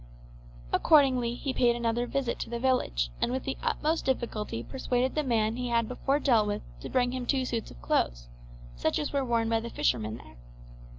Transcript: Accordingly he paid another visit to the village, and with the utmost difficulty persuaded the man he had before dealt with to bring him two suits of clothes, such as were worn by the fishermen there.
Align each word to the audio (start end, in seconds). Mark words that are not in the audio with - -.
Accordingly 0.73 1.35
he 1.35 1.53
paid 1.53 1.75
another 1.75 2.07
visit 2.07 2.39
to 2.39 2.49
the 2.49 2.57
village, 2.57 3.11
and 3.21 3.31
with 3.31 3.43
the 3.43 3.55
utmost 3.61 4.03
difficulty 4.03 4.63
persuaded 4.63 5.13
the 5.13 5.21
man 5.21 5.57
he 5.57 5.67
had 5.69 5.87
before 5.87 6.17
dealt 6.17 6.47
with 6.47 6.63
to 6.79 6.89
bring 6.89 7.11
him 7.13 7.27
two 7.27 7.45
suits 7.45 7.69
of 7.69 7.79
clothes, 7.83 8.27
such 8.75 8.97
as 8.97 9.13
were 9.13 9.23
worn 9.23 9.47
by 9.47 9.59
the 9.59 9.69
fishermen 9.69 10.17
there. 10.17 10.37